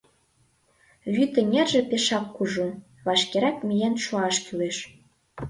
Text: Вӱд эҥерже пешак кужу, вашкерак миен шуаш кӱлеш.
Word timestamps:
Вӱд 1.13 1.31
эҥерже 1.41 1.81
пешак 1.89 2.25
кужу, 2.35 2.67
вашкерак 3.07 3.57
миен 3.67 3.95
шуаш 4.05 4.35
кӱлеш. 4.45 4.77